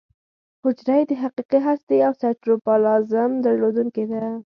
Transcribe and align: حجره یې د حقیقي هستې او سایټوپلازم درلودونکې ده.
حجره 0.63 0.95
یې 0.99 1.03
د 1.09 1.11
حقیقي 1.23 1.59
هستې 1.67 1.95
او 2.07 2.13
سایټوپلازم 2.21 3.31
درلودونکې 3.45 4.03
ده. 4.11 4.23